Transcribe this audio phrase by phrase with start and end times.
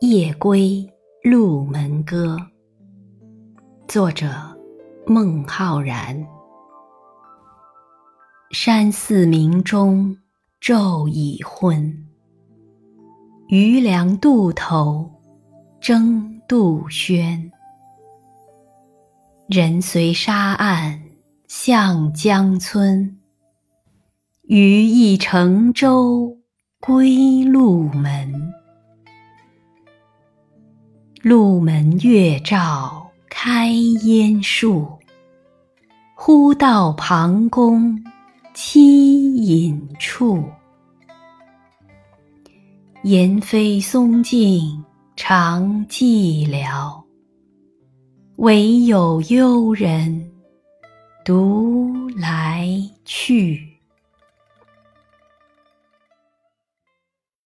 [0.00, 0.86] 夜归
[1.22, 2.36] 鹿门歌，
[3.88, 4.28] 作者
[5.06, 6.22] 孟浩然。
[8.50, 10.14] 山寺明钟
[10.60, 12.06] 昼已昏，
[13.48, 15.10] 渔梁渡头
[15.80, 17.50] 争渡喧。
[19.48, 21.00] 人随沙岸
[21.48, 23.18] 向江村，
[24.42, 26.36] 余亦乘舟
[26.80, 28.52] 归鹿门。
[31.28, 33.70] 鹿门月照开
[34.04, 34.86] 烟树，
[36.14, 38.00] 忽到庞公
[38.54, 40.44] 栖隐处。
[43.02, 44.84] 言非松径
[45.16, 47.02] 长寂寥，
[48.36, 50.30] 惟有幽人
[51.24, 52.68] 独来
[53.04, 53.65] 去。